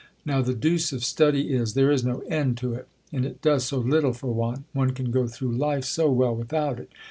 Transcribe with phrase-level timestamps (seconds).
[0.25, 2.87] Now the deuce of study is, there is no end to it!
[3.13, 4.63] And it doer, so little for one!
[4.73, 6.89] one can go through life so well without it